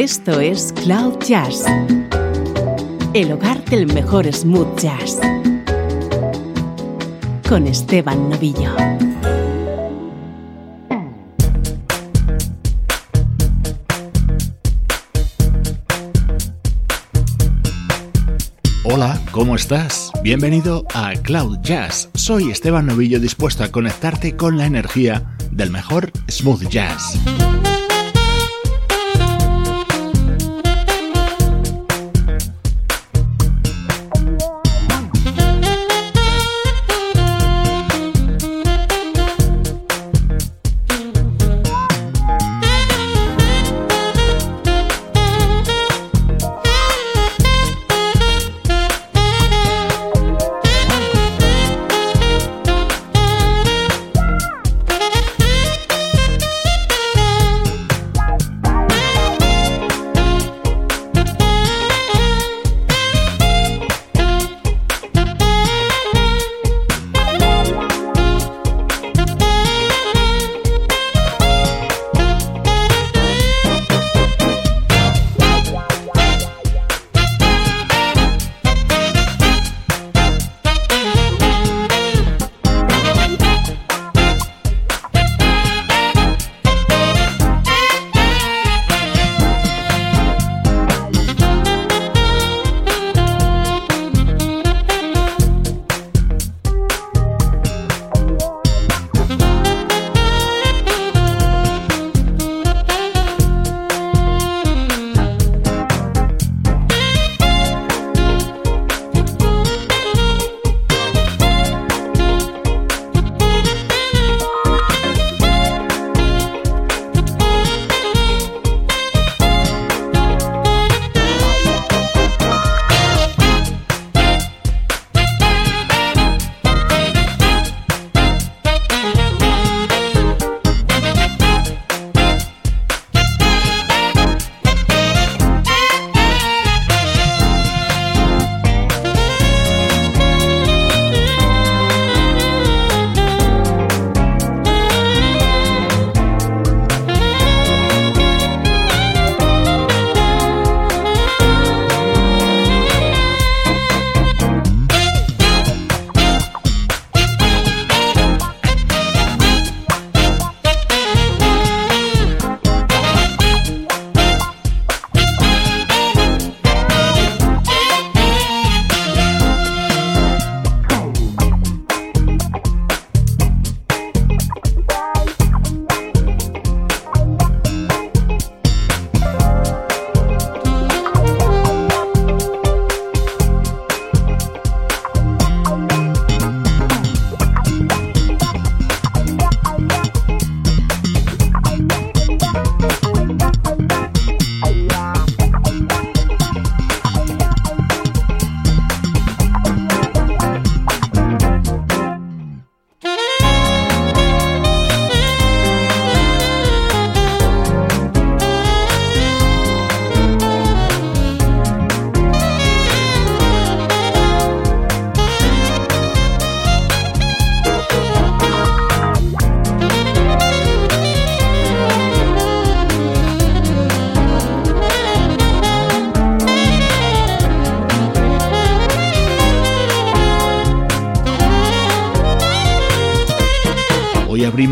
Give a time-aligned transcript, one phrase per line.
[0.00, 1.64] Esto es Cloud Jazz,
[3.14, 5.18] el hogar del mejor smooth jazz,
[7.48, 8.76] con Esteban Novillo.
[18.84, 20.12] Hola, ¿cómo estás?
[20.22, 22.08] Bienvenido a Cloud Jazz.
[22.14, 27.18] Soy Esteban Novillo dispuesto a conectarte con la energía del mejor smooth jazz.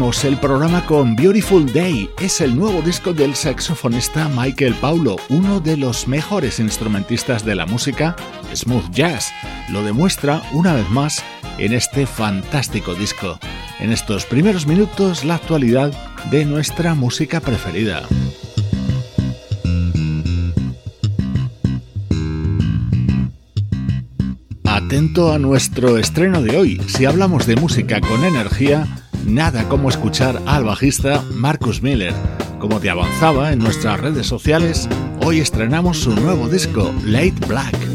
[0.07, 2.09] El programa con Beautiful Day.
[2.21, 7.67] Es el nuevo disco del saxofonista Michael Paulo, uno de los mejores instrumentistas de la
[7.67, 8.15] música
[8.55, 9.33] smooth jazz.
[9.69, 11.25] Lo demuestra una vez más
[11.59, 13.41] en este fantástico disco.
[13.81, 15.93] En estos primeros minutos, la actualidad
[16.31, 18.03] de nuestra música preferida.
[24.65, 26.81] Atento a nuestro estreno de hoy.
[26.87, 28.87] Si hablamos de música con energía,
[29.27, 32.15] nada como escuchar al bajista Marcus Miller.
[32.59, 34.89] Como te avanzaba en nuestras redes sociales,
[35.25, 37.86] hoy estrenamos su nuevo disco, Late Black.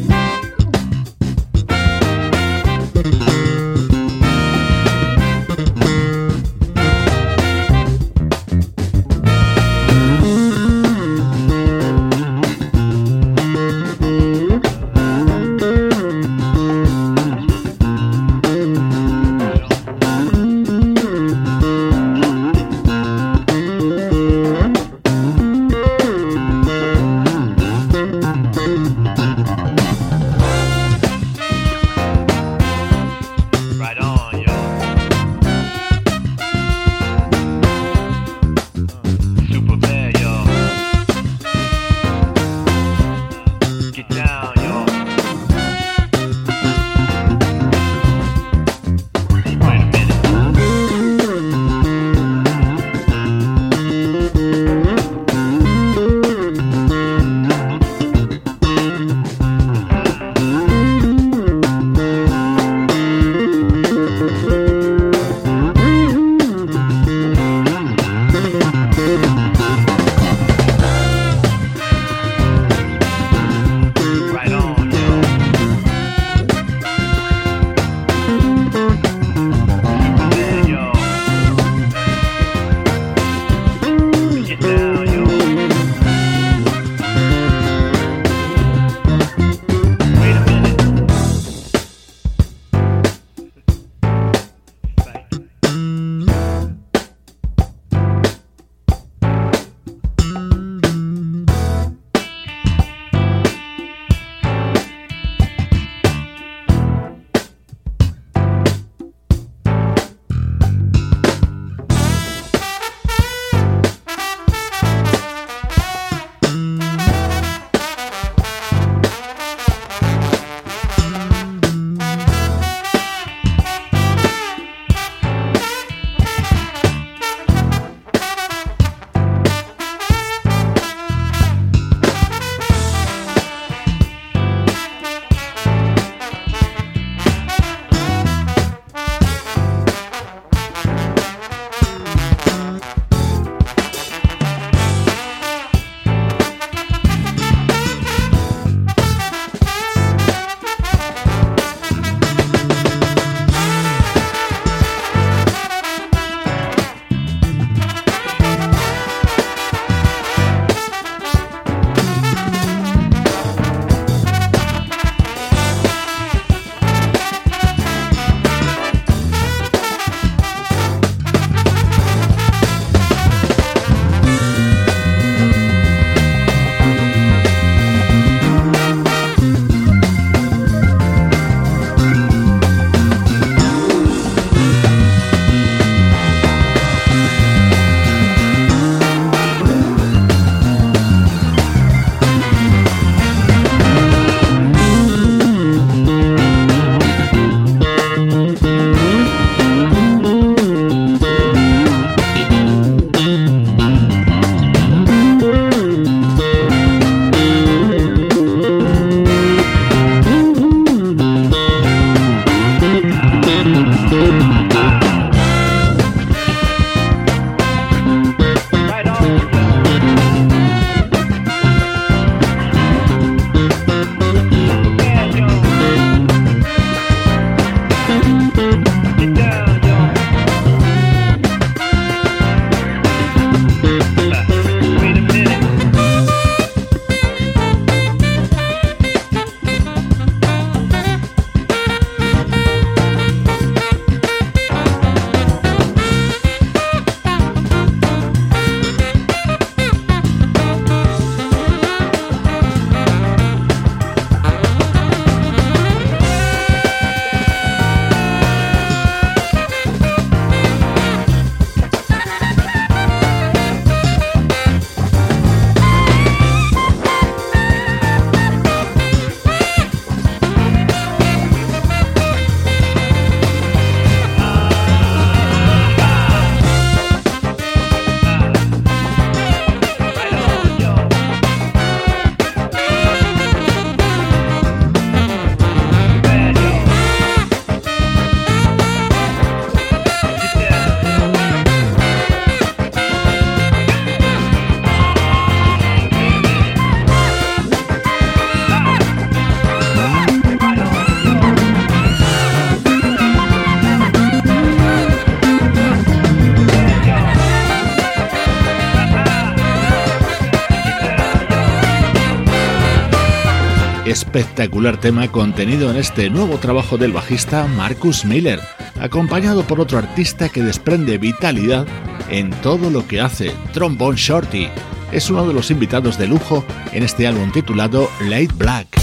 [314.22, 318.60] Espectacular tema contenido en este nuevo trabajo del bajista Marcus Miller,
[319.00, 321.88] acompañado por otro artista que desprende vitalidad
[322.30, 324.68] en todo lo que hace, Trombone Shorty.
[325.12, 326.64] Es uno de los invitados de lujo
[326.94, 329.01] en este álbum titulado Late Black.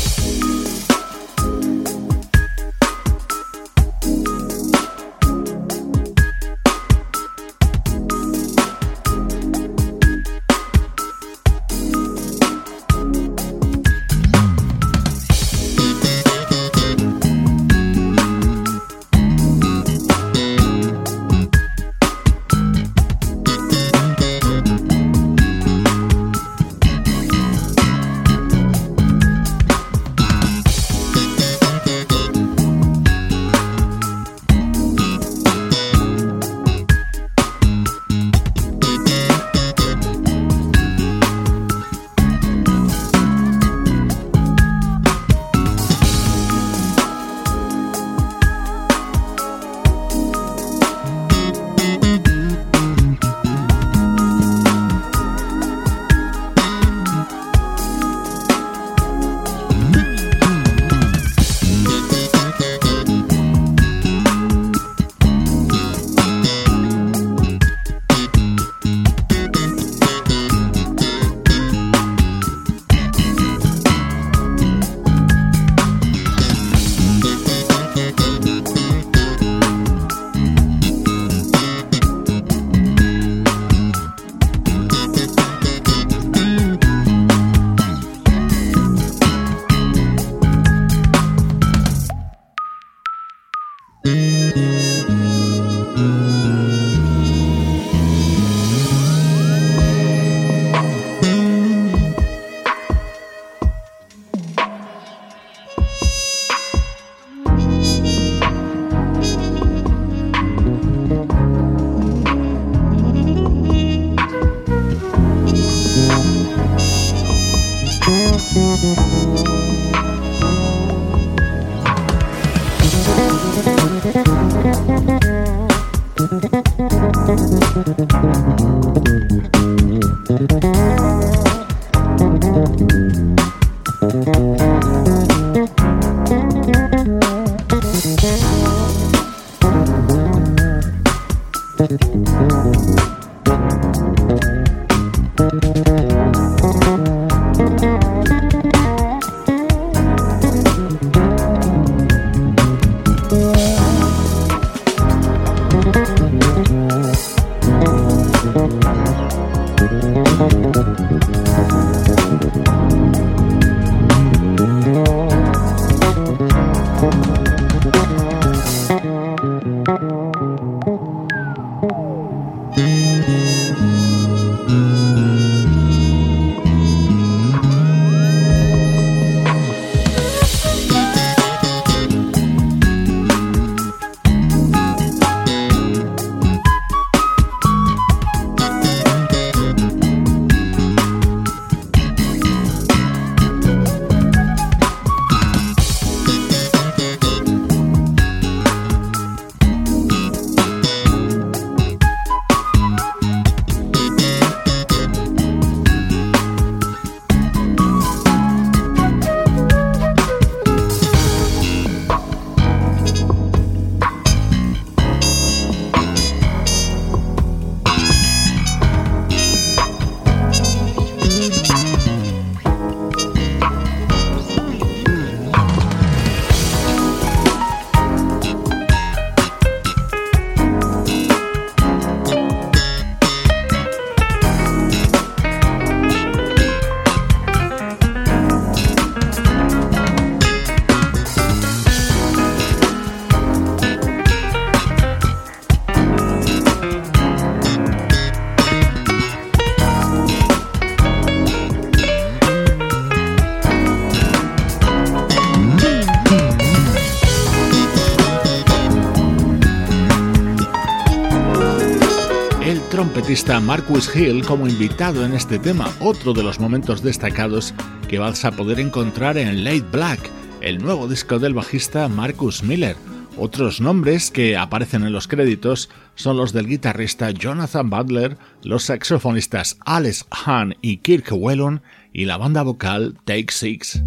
[263.62, 267.74] Marcus Hill como invitado en este tema, otro de los momentos destacados
[268.08, 270.20] que vas a poder encontrar en Late Black,
[270.60, 272.96] el nuevo disco del bajista Marcus Miller.
[273.36, 279.78] Otros nombres que aparecen en los créditos son los del guitarrista Jonathan Butler, los saxofonistas
[279.84, 284.02] Alex Hahn y Kirk Whelan y la banda vocal Take Six.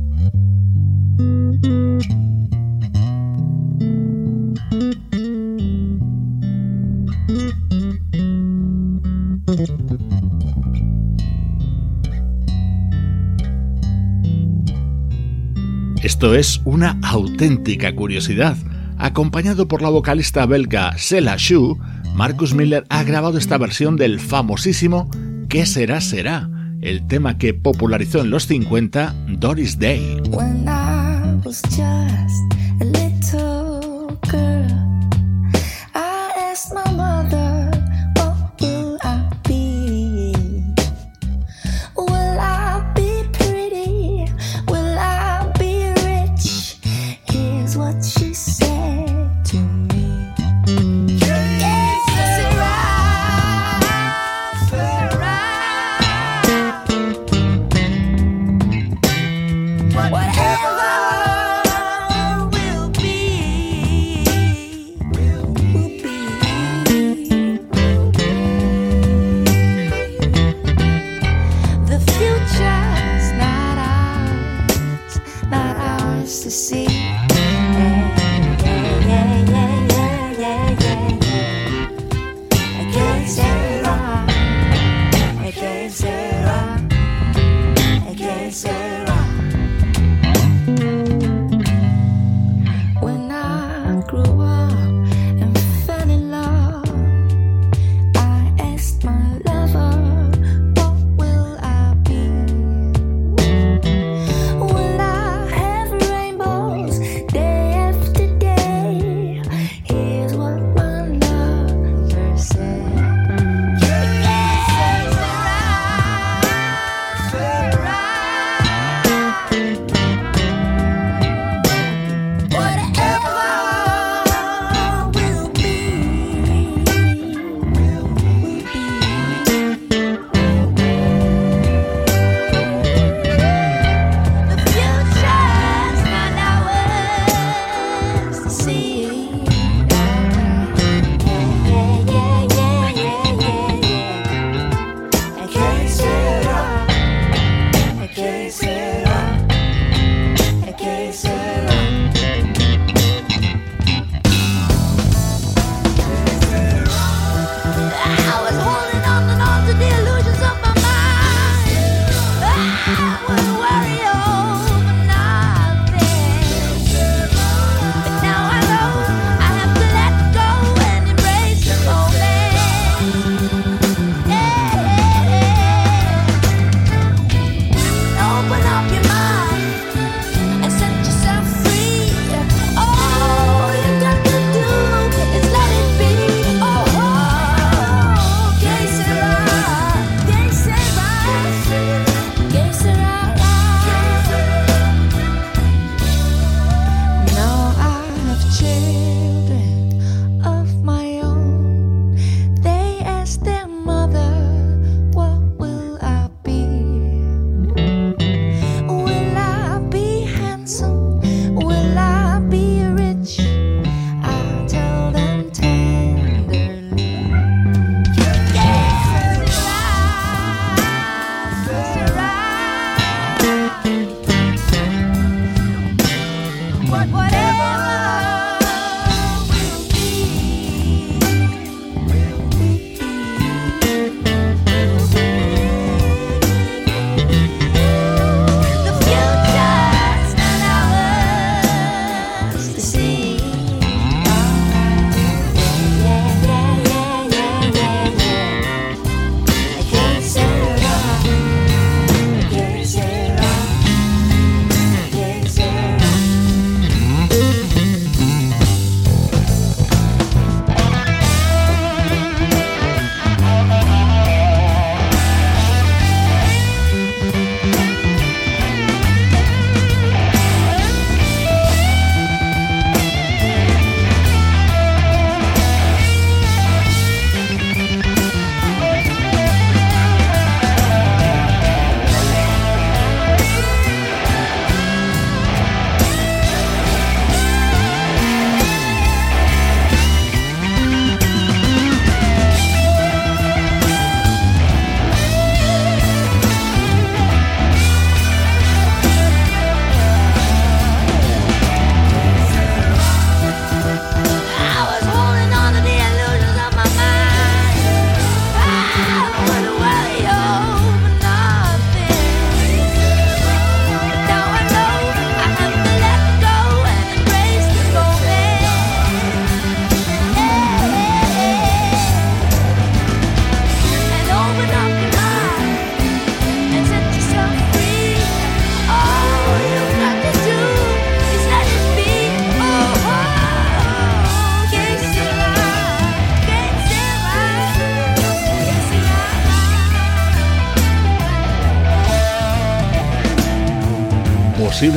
[16.04, 18.58] Esto es una auténtica curiosidad.
[18.98, 21.78] Acompañado por la vocalista belga Sela Shu,
[22.16, 25.10] Marcus Miller ha grabado esta versión del famosísimo
[25.48, 26.50] ¿Qué será será?
[26.82, 30.22] El tema que popularizó en los 50 Doris Day.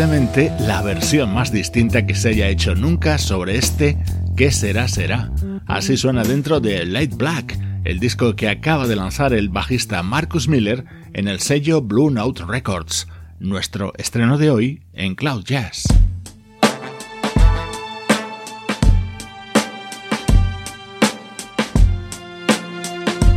[0.07, 3.97] La versión más distinta que se haya hecho nunca sobre este
[4.37, 5.33] ¿Qué será será?
[5.67, 10.47] Así suena dentro de Light Black, el disco que acaba de lanzar el bajista Marcus
[10.47, 15.85] Miller en el sello Blue Note Records, nuestro estreno de hoy en Cloud Jazz.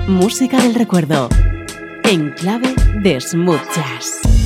[0.05, 1.29] Música del recuerdo,
[2.03, 4.36] en clave de smooth jazz.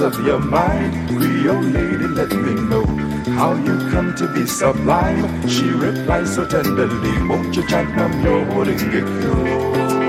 [0.00, 1.08] Of your mind.
[1.08, 2.84] Creole lady, let me know
[3.34, 5.48] how you come to be sublime.
[5.48, 9.99] She replies so tenderly, won't you chant nam your holding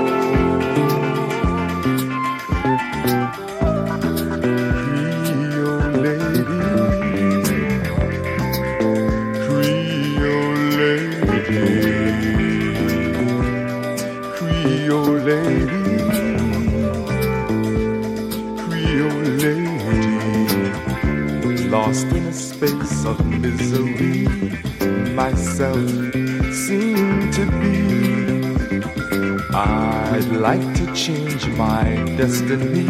[32.16, 32.86] destiny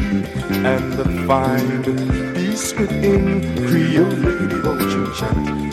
[0.67, 1.85] and the find
[2.35, 3.43] peace within.
[3.67, 5.73] Creole lady, won't you chant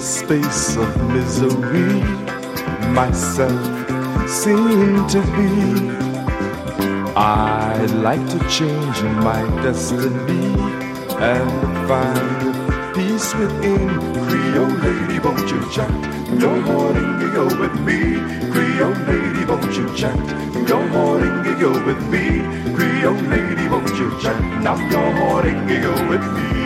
[0.00, 2.00] space of misery.
[2.92, 5.98] Myself seem to be.
[7.16, 10.54] I'd like to change my destiny
[11.18, 13.88] and find peace within.
[14.28, 18.20] Creole lady, won't you chant your morning go with me?
[18.52, 22.42] Creole lady, won't you chant your morning go with me?
[22.74, 26.57] Creole lady, won't you chant now your morning go with me?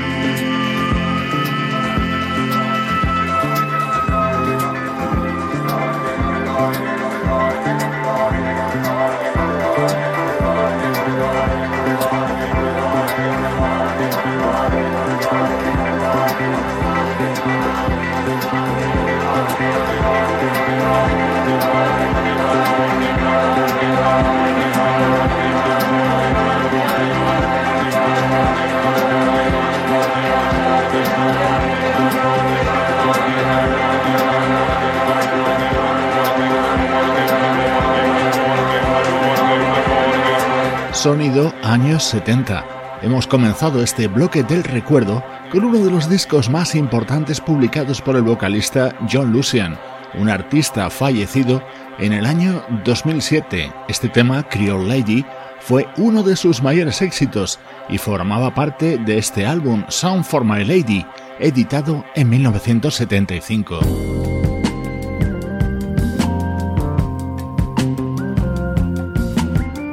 [41.03, 43.01] Sonido años 70.
[43.03, 48.15] Hemos comenzado este bloque del recuerdo con uno de los discos más importantes publicados por
[48.15, 49.77] el vocalista John Lucian,
[50.15, 51.61] un artista fallecido
[51.99, 53.73] en el año 2007.
[53.89, 55.27] Este tema, Creole Lady,
[55.59, 60.65] fue uno de sus mayores éxitos y formaba parte de este álbum Sound for My
[60.65, 61.05] Lady,
[61.41, 64.32] editado en 1975.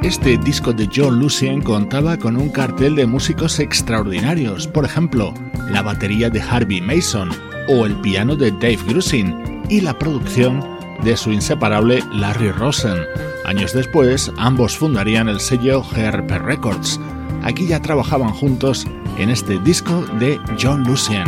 [0.10, 5.36] Este disco de John Lucien contaba con un cartel de músicos extraordinarios, por ejemplo,
[5.70, 7.30] la batería de Harvey Mason
[7.68, 10.66] o el piano de Dave Grusin y la producción
[11.04, 12.98] de su inseparable Larry Rosen.
[13.46, 17.00] Años después, ambos fundarían el sello GRP Records.
[17.44, 18.88] Aquí ya trabajaban juntos
[19.20, 21.28] en este disco de John Lucien.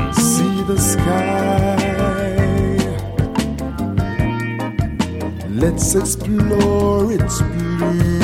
[5.53, 7.43] Let's explore its
[7.77, 8.20] blue.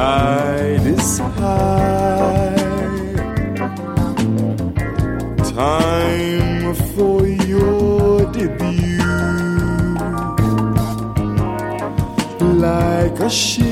[0.00, 2.56] Tide is high.
[5.52, 8.96] Time for your debut.
[12.66, 13.66] Like a ship,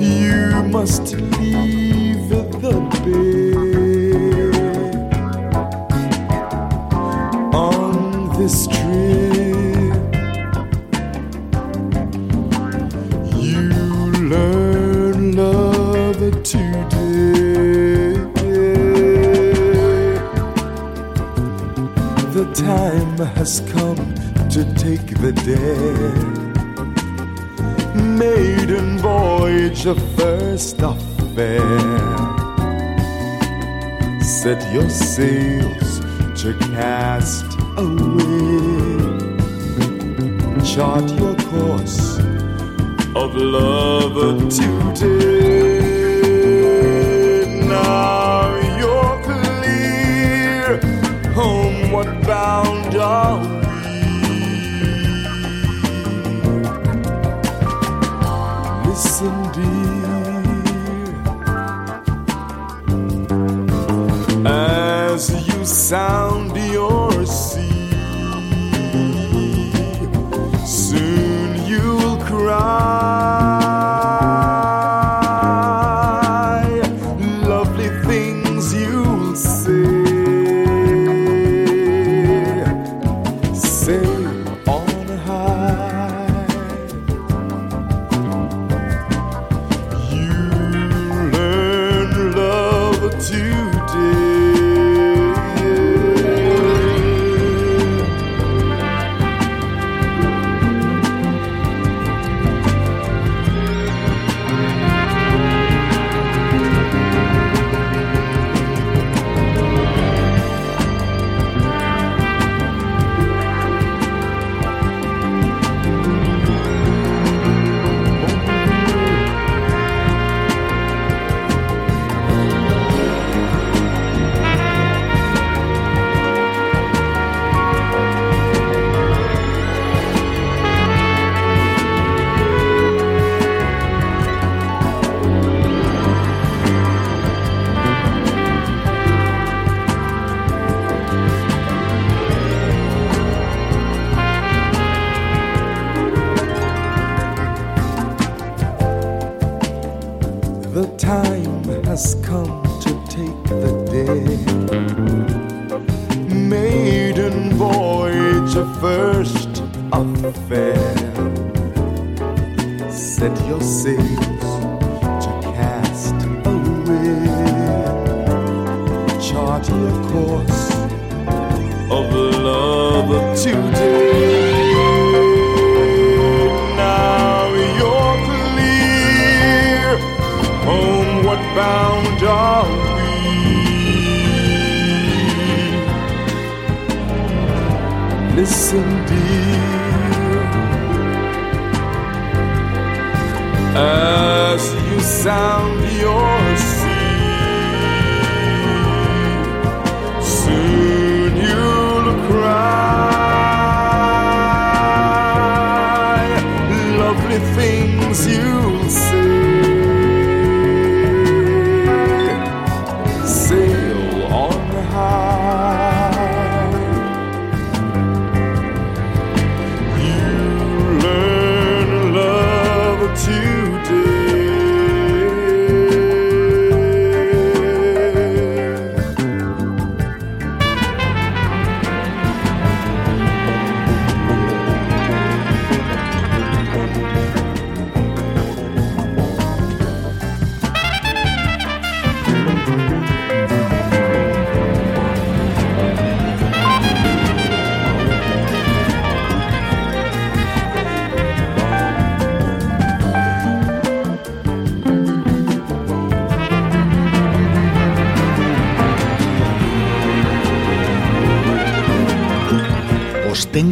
[0.00, 1.85] you must leave
[34.58, 36.00] Set your sails
[36.40, 37.44] to cast
[37.76, 38.96] away.
[40.64, 42.18] Chart your course
[43.14, 45.75] of love today.
[65.86, 66.25] Sound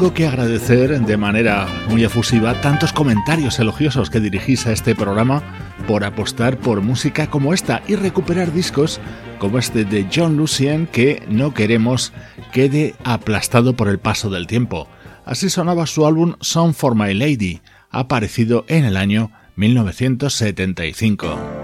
[0.05, 5.43] tengo que agradecer de manera muy efusiva tantos comentarios elogiosos que dirigís a este programa
[5.89, 9.01] por apostar por música como esta y recuperar discos
[9.39, 12.13] como este de John Lucien que no queremos
[12.53, 14.89] quede aplastado por el paso del tiempo.
[15.25, 21.64] Así sonaba su álbum Song for My Lady, aparecido en el año 1975.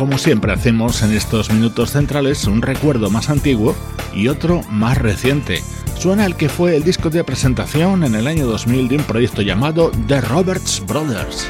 [0.00, 3.76] Como siempre hacemos en estos minutos centrales, un recuerdo más antiguo
[4.14, 5.62] y otro más reciente.
[5.98, 9.42] Suena el que fue el disco de presentación en el año 2000 de un proyecto
[9.42, 11.46] llamado The Roberts Brothers.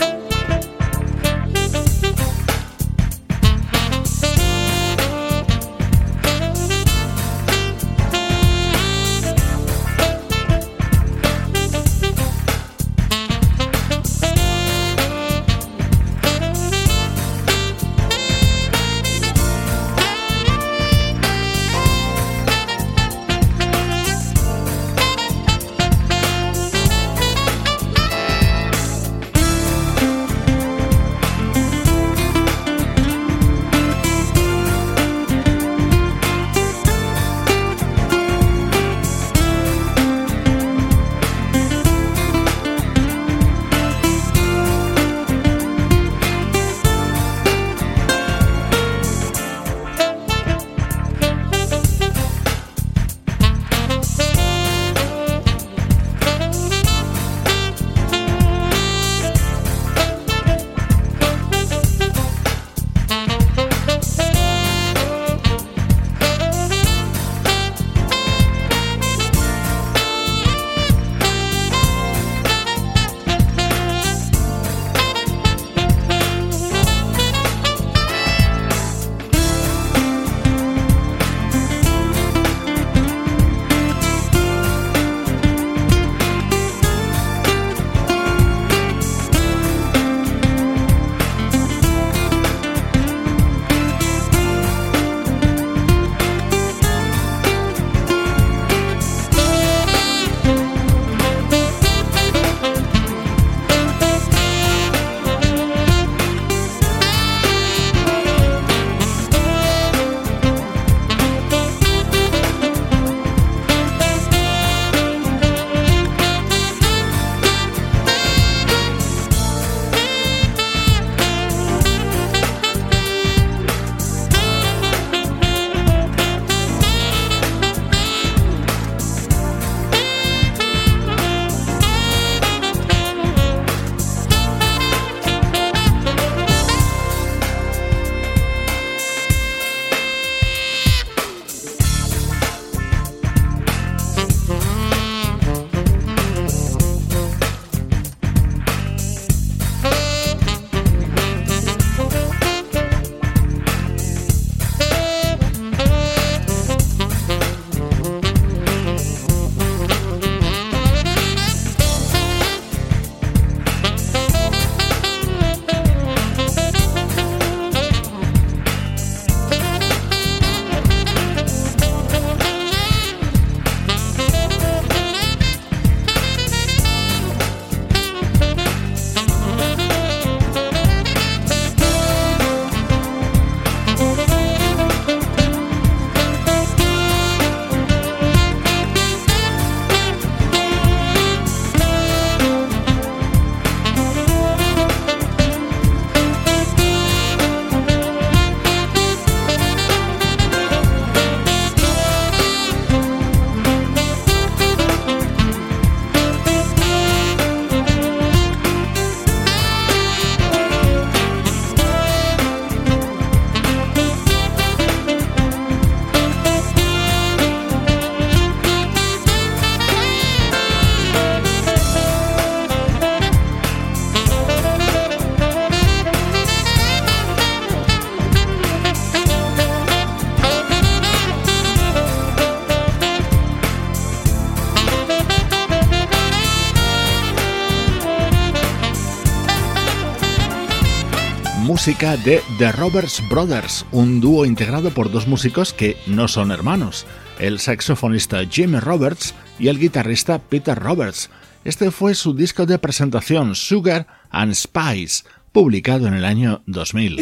[241.80, 247.06] Música de The Roberts Brothers, un dúo integrado por dos músicos que no son hermanos,
[247.38, 251.30] el saxofonista Jimmy Roberts y el guitarrista Peter Roberts.
[251.64, 257.16] Este fue su disco de presentación, Sugar and Spice, publicado en el año 2000.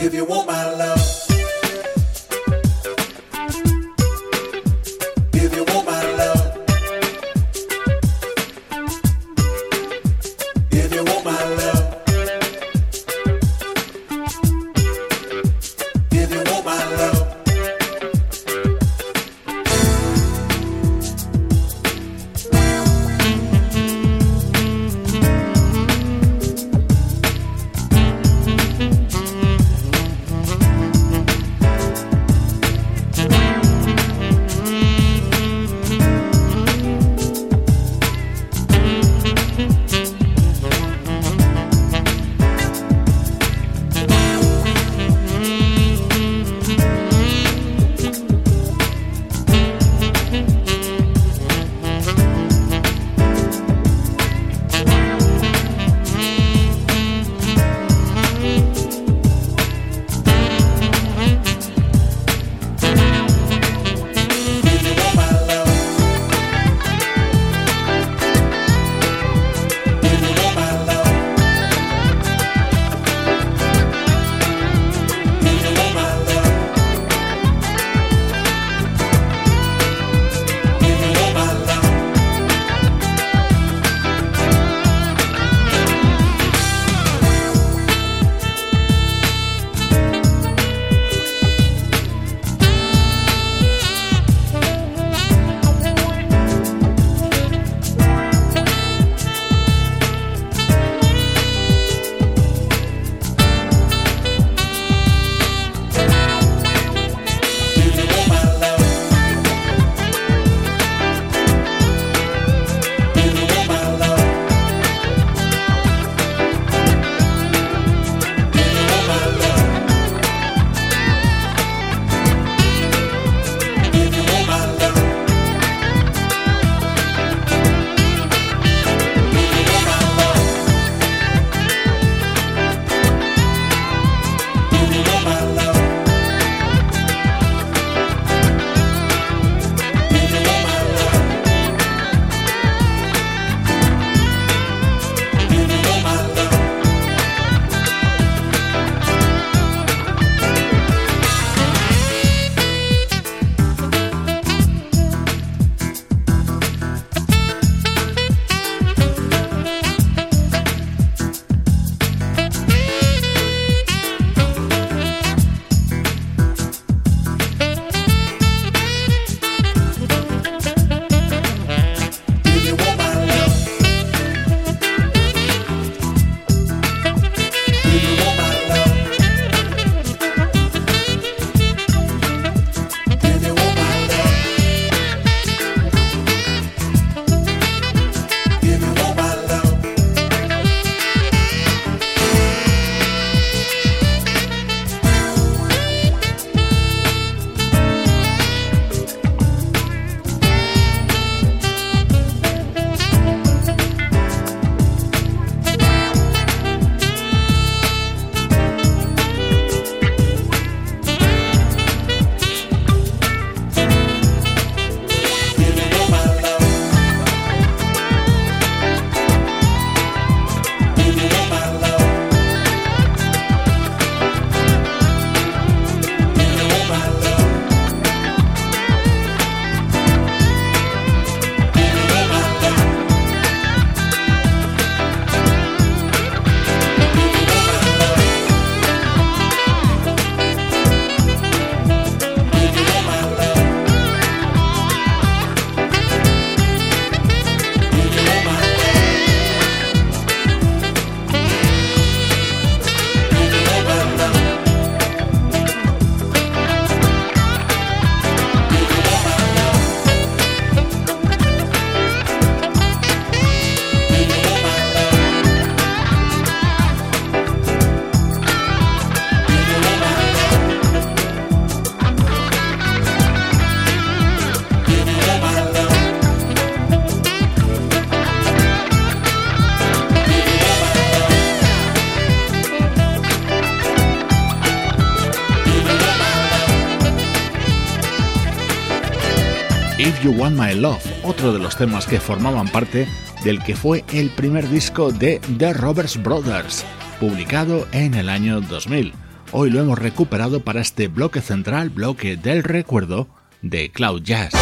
[290.39, 293.09] My Love, otro de los temas que formaban parte
[293.43, 296.85] del que fue el primer disco de The Roberts Brothers.
[297.19, 299.13] publicado en el año 2000.
[299.51, 303.29] Hoy lo hemos recuperado para este bloque central, bloque del recuerdo
[303.63, 304.53] de Cloud Jazz.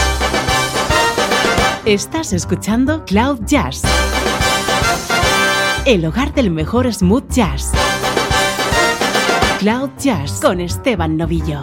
[1.84, 3.82] Estás escuchando Cloud Jazz,
[5.84, 7.72] el hogar del mejor smooth jazz.
[9.58, 11.60] Cloud Jazz con Esteban Novillo.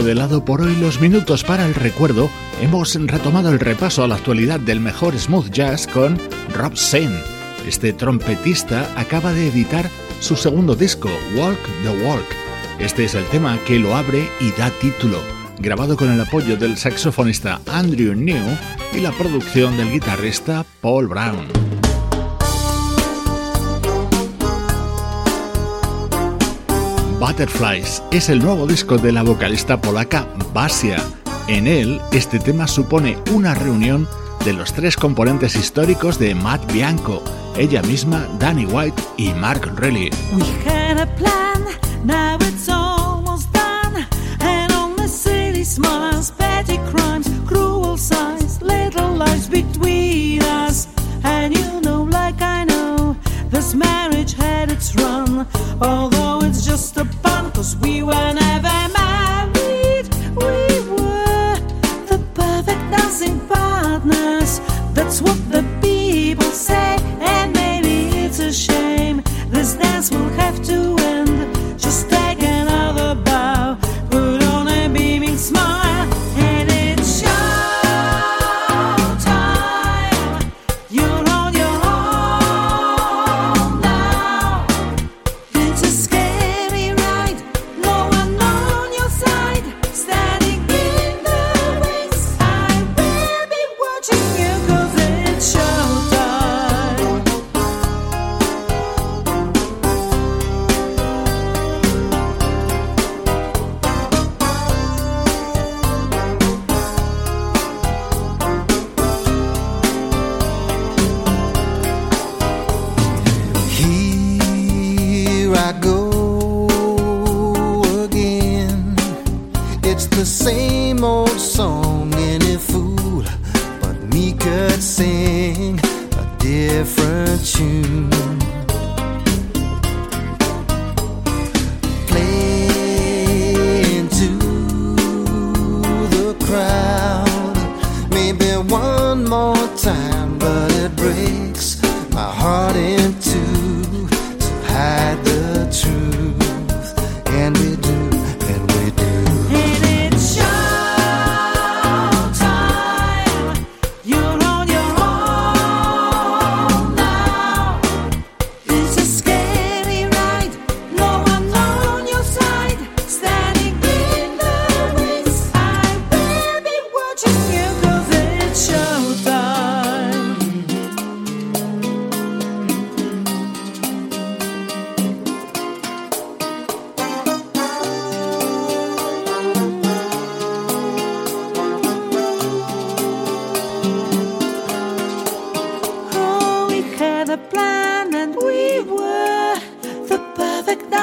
[0.00, 2.30] De lado por hoy los minutos para el recuerdo,
[2.62, 6.18] hemos retomado el repaso a la actualidad del mejor smooth jazz con
[6.54, 7.12] Rob Sen.
[7.68, 12.24] Este trompetista acaba de editar su segundo disco, Walk the Walk.
[12.78, 15.18] Este es el tema que lo abre y da título,
[15.58, 18.58] grabado con el apoyo del saxofonista Andrew New
[18.94, 21.81] y la producción del guitarrista Paul Brown.
[27.22, 31.00] Butterflies es el nuevo disco de la vocalista polaca Basia.
[31.46, 34.08] En él, este tema supone una reunión
[34.44, 37.22] de los tres componentes históricos de Matt Bianco,
[37.56, 40.10] ella misma, Danny White y Mark Relly.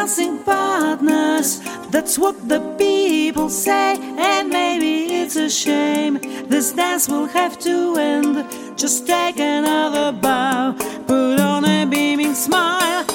[0.09, 1.59] dancing partners.
[1.91, 6.15] That's what the people say, and maybe it's a shame.
[6.47, 8.43] This dance will have to end.
[8.75, 10.73] Just take another bow,
[11.05, 13.08] put on a beaming smile.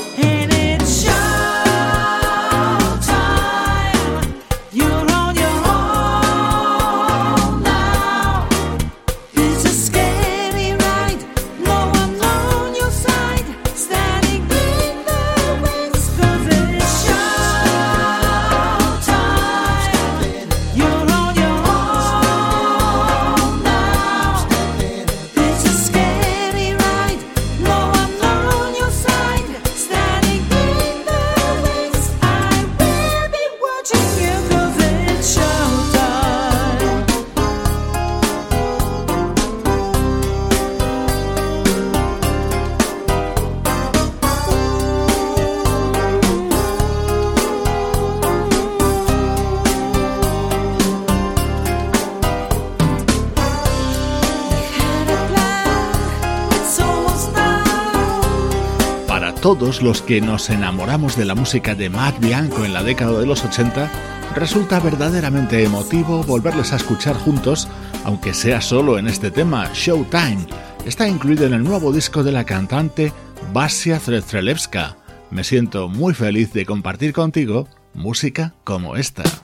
[59.64, 63.44] Los que nos enamoramos de la música de Matt Bianco en la década de los
[63.44, 63.90] 80,
[64.34, 67.66] resulta verdaderamente emotivo volverles a escuchar juntos,
[68.04, 70.46] aunque sea solo en este tema, Showtime.
[70.84, 73.12] Está incluido en el nuevo disco de la cantante
[73.54, 74.98] Basia Zrestrelevska.
[75.30, 79.43] Me siento muy feliz de compartir contigo música como esta.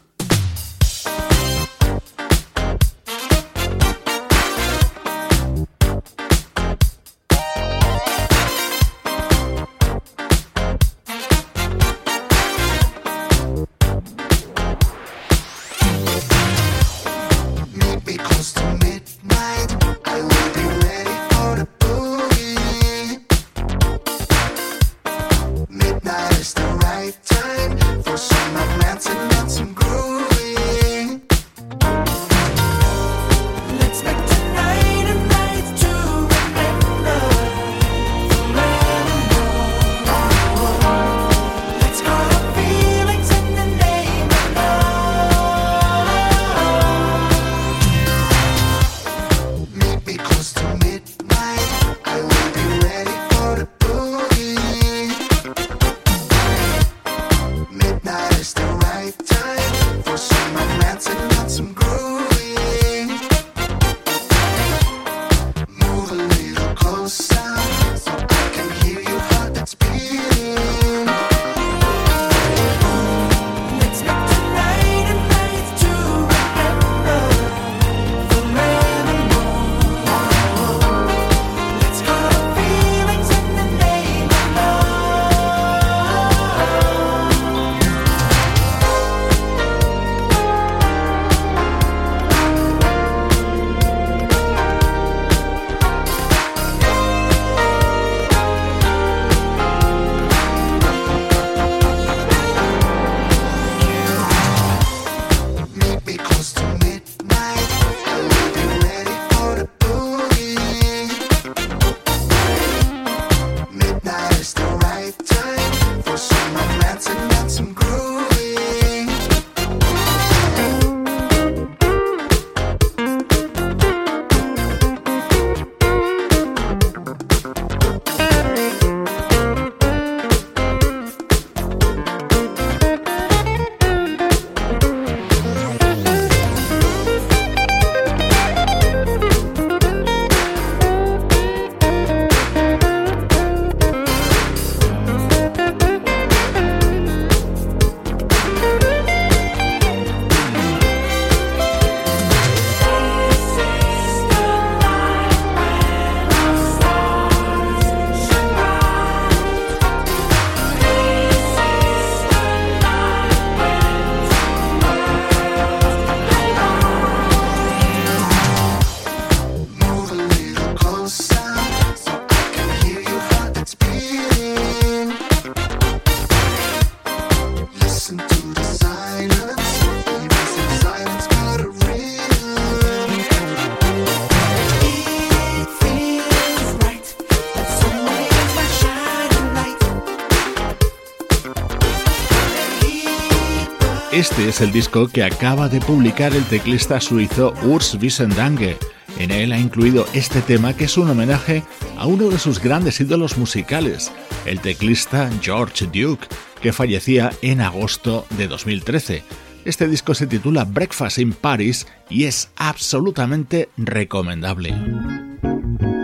[194.51, 198.77] Es el disco que acaba de publicar el teclista suizo Urs Wiesendange.
[199.17, 201.63] En él ha incluido este tema que es un homenaje
[201.97, 204.11] a uno de sus grandes ídolos musicales,
[204.47, 206.27] el teclista George Duke,
[206.61, 209.23] que fallecía en agosto de 2013.
[209.65, 214.75] Este disco se titula Breakfast in Paris y es absolutamente recomendable.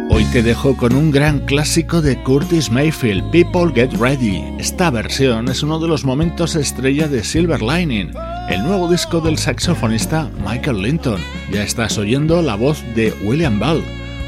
[0.09, 4.43] Hoy te dejo con un gran clásico de Curtis Mayfield, People Get Ready.
[4.59, 8.13] Esta versión es uno de los momentos estrella de Silver Lining,
[8.49, 11.21] el nuevo disco del saxofonista Michael Linton.
[11.51, 13.83] Ya estás oyendo la voz de William Ball,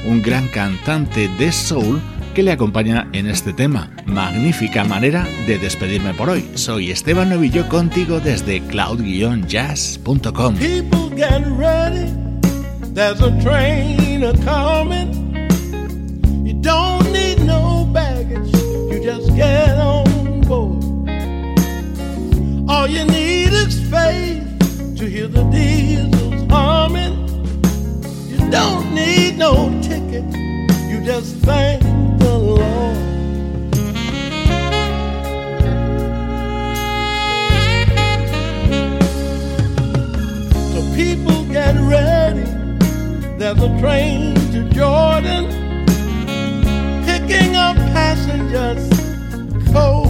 [0.07, 2.01] un gran cantante de soul
[2.35, 3.91] que le acompaña en este tema.
[4.07, 6.49] Magnífica manera de despedirme por hoy.
[6.55, 10.55] Soy Esteban Novillo contigo desde cloud-jazz.com.
[22.71, 23.38] All you need
[23.69, 27.17] is faith to hear the diesels humming.
[28.31, 29.53] You don't need no
[29.83, 30.25] ticket,
[30.89, 31.83] you just thank
[32.19, 32.97] the Lord.
[40.73, 42.47] So people get ready.
[43.39, 45.45] There's a train to Jordan,
[47.05, 48.89] picking up passengers
[49.73, 50.08] coast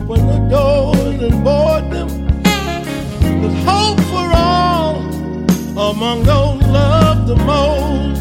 [0.00, 2.08] open the doors and board them.
[3.20, 4.96] There's hope for all
[5.90, 8.19] among those loved the most.